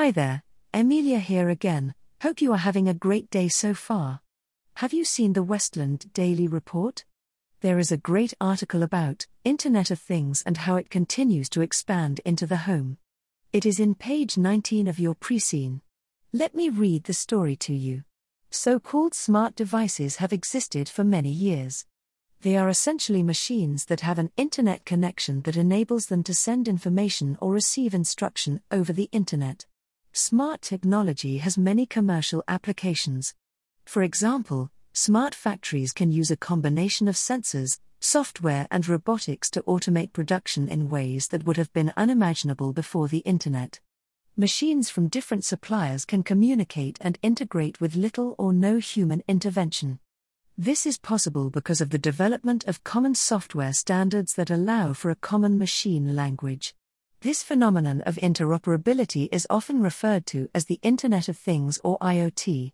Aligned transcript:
Hi 0.00 0.12
there, 0.12 0.44
Emilia 0.72 1.18
here 1.18 1.48
again. 1.48 1.92
Hope 2.22 2.40
you 2.40 2.52
are 2.52 2.58
having 2.58 2.86
a 2.86 2.94
great 2.94 3.30
day 3.30 3.48
so 3.48 3.74
far. 3.74 4.20
Have 4.74 4.92
you 4.92 5.04
seen 5.04 5.32
the 5.32 5.42
Westland 5.42 6.12
Daily 6.12 6.46
Report? 6.46 7.04
There 7.62 7.80
is 7.80 7.90
a 7.90 7.96
great 7.96 8.32
article 8.40 8.84
about 8.84 9.26
Internet 9.42 9.90
of 9.90 9.98
Things 9.98 10.44
and 10.46 10.58
how 10.58 10.76
it 10.76 10.88
continues 10.88 11.48
to 11.48 11.62
expand 11.62 12.20
into 12.24 12.46
the 12.46 12.58
home. 12.58 12.98
It 13.52 13.66
is 13.66 13.80
in 13.80 13.96
page 13.96 14.38
19 14.38 14.86
of 14.86 15.00
your 15.00 15.16
pre-seen. 15.16 15.80
Let 16.32 16.54
me 16.54 16.68
read 16.68 17.02
the 17.02 17.12
story 17.12 17.56
to 17.56 17.74
you. 17.74 18.04
So-called 18.50 19.14
smart 19.14 19.56
devices 19.56 20.18
have 20.18 20.32
existed 20.32 20.88
for 20.88 21.02
many 21.02 21.32
years. 21.32 21.86
They 22.42 22.56
are 22.56 22.68
essentially 22.68 23.24
machines 23.24 23.86
that 23.86 24.02
have 24.02 24.20
an 24.20 24.30
internet 24.36 24.84
connection 24.84 25.42
that 25.42 25.56
enables 25.56 26.06
them 26.06 26.22
to 26.22 26.34
send 26.34 26.68
information 26.68 27.36
or 27.40 27.50
receive 27.50 27.94
instruction 27.94 28.60
over 28.70 28.92
the 28.92 29.08
internet. 29.10 29.66
Smart 30.20 30.62
technology 30.62 31.38
has 31.38 31.56
many 31.56 31.86
commercial 31.86 32.42
applications. 32.48 33.36
For 33.84 34.02
example, 34.02 34.68
smart 34.92 35.32
factories 35.32 35.92
can 35.92 36.10
use 36.10 36.32
a 36.32 36.36
combination 36.36 37.06
of 37.06 37.14
sensors, 37.14 37.78
software, 38.00 38.66
and 38.68 38.88
robotics 38.88 39.48
to 39.50 39.62
automate 39.62 40.12
production 40.12 40.66
in 40.66 40.90
ways 40.90 41.28
that 41.28 41.46
would 41.46 41.56
have 41.56 41.72
been 41.72 41.92
unimaginable 41.96 42.72
before 42.72 43.06
the 43.06 43.18
internet. 43.18 43.78
Machines 44.36 44.90
from 44.90 45.06
different 45.06 45.44
suppliers 45.44 46.04
can 46.04 46.24
communicate 46.24 46.98
and 47.00 47.16
integrate 47.22 47.80
with 47.80 47.94
little 47.94 48.34
or 48.38 48.52
no 48.52 48.78
human 48.78 49.22
intervention. 49.28 50.00
This 50.58 50.84
is 50.84 50.98
possible 50.98 51.48
because 51.48 51.80
of 51.80 51.90
the 51.90 51.96
development 51.96 52.64
of 52.66 52.82
common 52.82 53.14
software 53.14 53.72
standards 53.72 54.34
that 54.34 54.50
allow 54.50 54.94
for 54.94 55.12
a 55.12 55.22
common 55.30 55.58
machine 55.58 56.16
language. 56.16 56.74
This 57.20 57.42
phenomenon 57.42 58.00
of 58.02 58.14
interoperability 58.14 59.28
is 59.32 59.44
often 59.50 59.82
referred 59.82 60.24
to 60.26 60.48
as 60.54 60.66
the 60.66 60.78
Internet 60.82 61.28
of 61.28 61.36
Things 61.36 61.80
or 61.82 61.98
IoT. 61.98 62.70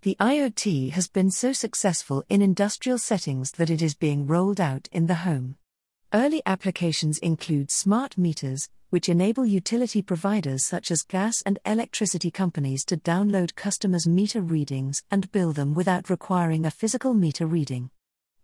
The 0.00 0.16
IoT 0.18 0.92
has 0.92 1.08
been 1.08 1.30
so 1.30 1.52
successful 1.52 2.24
in 2.30 2.40
industrial 2.40 2.96
settings 2.96 3.50
that 3.52 3.68
it 3.68 3.82
is 3.82 3.94
being 3.94 4.26
rolled 4.26 4.62
out 4.62 4.88
in 4.92 5.08
the 5.08 5.26
home. 5.26 5.56
Early 6.14 6.40
applications 6.46 7.18
include 7.18 7.70
smart 7.70 8.16
meters, 8.16 8.70
which 8.88 9.10
enable 9.10 9.44
utility 9.44 10.00
providers 10.00 10.64
such 10.64 10.90
as 10.90 11.02
gas 11.02 11.42
and 11.44 11.58
electricity 11.66 12.30
companies 12.30 12.86
to 12.86 12.96
download 12.96 13.54
customers' 13.56 14.06
meter 14.06 14.40
readings 14.40 15.02
and 15.10 15.30
bill 15.32 15.52
them 15.52 15.74
without 15.74 16.08
requiring 16.08 16.64
a 16.64 16.70
physical 16.70 17.12
meter 17.12 17.46
reading. 17.46 17.90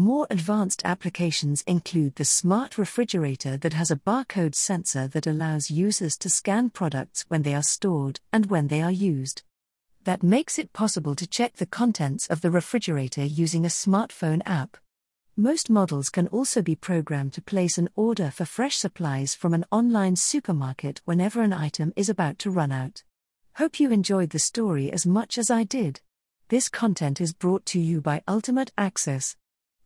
More 0.00 0.26
advanced 0.30 0.80
applications 0.86 1.60
include 1.66 2.14
the 2.14 2.24
smart 2.24 2.78
refrigerator 2.78 3.58
that 3.58 3.74
has 3.74 3.90
a 3.90 3.96
barcode 3.96 4.54
sensor 4.54 5.06
that 5.08 5.26
allows 5.26 5.70
users 5.70 6.16
to 6.20 6.30
scan 6.30 6.70
products 6.70 7.26
when 7.28 7.42
they 7.42 7.54
are 7.54 7.62
stored 7.62 8.18
and 8.32 8.46
when 8.46 8.68
they 8.68 8.80
are 8.80 8.90
used. 8.90 9.42
That 10.04 10.22
makes 10.22 10.58
it 10.58 10.72
possible 10.72 11.14
to 11.16 11.26
check 11.26 11.56
the 11.56 11.66
contents 11.66 12.26
of 12.28 12.40
the 12.40 12.50
refrigerator 12.50 13.26
using 13.26 13.66
a 13.66 13.68
smartphone 13.68 14.40
app. 14.46 14.78
Most 15.36 15.68
models 15.68 16.08
can 16.08 16.28
also 16.28 16.62
be 16.62 16.74
programmed 16.74 17.34
to 17.34 17.42
place 17.42 17.76
an 17.76 17.90
order 17.94 18.30
for 18.30 18.46
fresh 18.46 18.78
supplies 18.78 19.34
from 19.34 19.52
an 19.52 19.66
online 19.70 20.16
supermarket 20.16 21.02
whenever 21.04 21.42
an 21.42 21.52
item 21.52 21.92
is 21.94 22.08
about 22.08 22.38
to 22.38 22.50
run 22.50 22.72
out. 22.72 23.02
Hope 23.56 23.78
you 23.78 23.90
enjoyed 23.90 24.30
the 24.30 24.38
story 24.38 24.90
as 24.90 25.04
much 25.04 25.36
as 25.36 25.50
I 25.50 25.64
did. 25.64 26.00
This 26.48 26.70
content 26.70 27.20
is 27.20 27.34
brought 27.34 27.66
to 27.66 27.78
you 27.78 28.00
by 28.00 28.22
Ultimate 28.26 28.72
Access. 28.78 29.36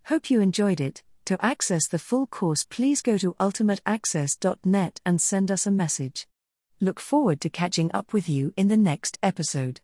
Hope 0.09 0.29
you 0.29 0.43
enjoyed 0.43 0.83
it. 0.83 1.03
To 1.25 1.43
access 1.43 1.89
the 1.89 1.99
full 1.99 2.27
course, 2.27 2.63
please 2.63 3.01
go 3.01 3.17
to 3.17 3.33
ultimateaccess.net 3.41 5.01
and 5.07 5.19
send 5.19 5.51
us 5.51 5.67
a 5.67 5.71
message. 5.71 6.27
Look 6.79 7.01
forward 7.01 7.41
to 7.41 7.49
catching 7.49 7.91
up 7.95 8.13
with 8.13 8.29
you 8.29 8.53
in 8.55 8.69
the 8.69 8.77
next 8.77 9.19
episode. 9.23 9.81